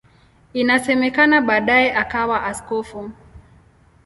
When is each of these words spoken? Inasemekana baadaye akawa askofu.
Inasemekana 0.53 1.41
baadaye 1.41 1.95
akawa 1.95 2.43
askofu. 2.43 3.11